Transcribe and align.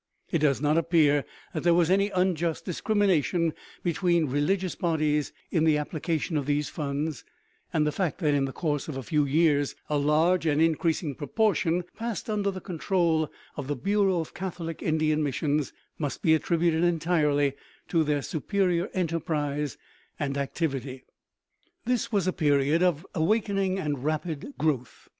It 0.31 0.39
does 0.39 0.59
not 0.59 0.79
appear 0.79 1.25
that 1.53 1.61
there 1.61 1.75
was 1.75 1.91
any 1.91 2.09
unjust 2.09 2.65
discrimination 2.65 3.53
between 3.83 4.25
religious 4.25 4.73
bodies 4.73 5.31
in 5.51 5.63
the 5.63 5.77
application 5.77 6.37
of 6.37 6.47
these 6.47 6.69
funds, 6.69 7.23
and 7.71 7.85
the 7.85 7.91
fact 7.91 8.17
that 8.17 8.33
in 8.33 8.45
the 8.45 8.51
course 8.51 8.87
of 8.87 8.97
a 8.97 9.03
few 9.03 9.25
years 9.25 9.75
a 9.91 9.99
large 9.99 10.47
and 10.47 10.59
increasing 10.59 11.13
proportion 11.13 11.83
passed 11.95 12.31
under 12.31 12.49
the 12.49 12.59
control 12.59 13.31
of 13.55 13.67
the 13.67 13.75
Bureau 13.75 14.19
of 14.19 14.33
Catholic 14.33 14.81
Indian 14.81 15.21
Missions 15.21 15.71
must 15.99 16.23
be 16.23 16.33
attributed 16.33 16.83
entirely 16.83 17.53
to 17.89 18.03
their 18.03 18.23
superior 18.23 18.89
enterprise 18.95 19.77
and 20.19 20.35
activity. 20.35 21.03
This 21.85 22.11
was 22.11 22.25
a 22.25 22.33
period 22.33 22.81
of 22.81 23.05
awakening 23.13 23.77
and 23.77 24.03
rapid 24.03 24.55
growth. 24.57 25.09